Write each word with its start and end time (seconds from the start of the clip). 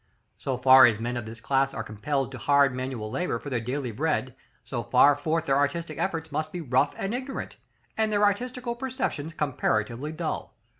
So 0.39 0.57
far 0.57 0.87
as 0.87 0.99
men 0.99 1.15
of 1.15 1.27
this 1.27 1.39
class 1.39 1.75
are 1.75 1.83
compelled 1.83 2.31
to 2.31 2.39
hard 2.39 2.73
manual 2.73 3.11
labor 3.11 3.37
for 3.37 3.51
their 3.51 3.59
daily 3.59 3.91
bread, 3.91 4.35
so 4.63 4.81
far 4.81 5.15
forth 5.15 5.45
their 5.45 5.55
artistical 5.59 6.03
efforts 6.03 6.31
must 6.31 6.51
be 6.51 6.59
rough 6.59 6.95
and 6.97 7.13
ignorant, 7.13 7.57
and 7.95 8.11
their 8.11 8.23
artistical 8.25 8.73
perceptions 8.73 9.35
comparatively 9.35 10.11
dull. 10.11 10.55